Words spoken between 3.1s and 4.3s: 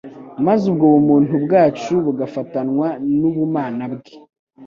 n'ubumana bwe.